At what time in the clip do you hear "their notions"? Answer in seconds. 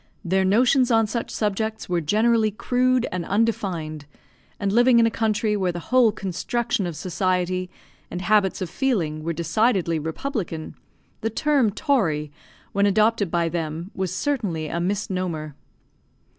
0.25-0.89